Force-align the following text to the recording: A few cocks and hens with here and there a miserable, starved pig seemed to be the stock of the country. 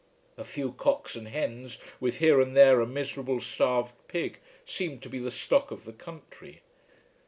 A 0.35 0.43
few 0.43 0.71
cocks 0.71 1.15
and 1.15 1.27
hens 1.27 1.77
with 1.99 2.17
here 2.17 2.41
and 2.41 2.57
there 2.57 2.81
a 2.81 2.87
miserable, 2.87 3.39
starved 3.39 3.93
pig 4.07 4.39
seemed 4.65 5.03
to 5.03 5.09
be 5.09 5.19
the 5.19 5.29
stock 5.29 5.69
of 5.69 5.85
the 5.85 5.93
country. 5.93 6.63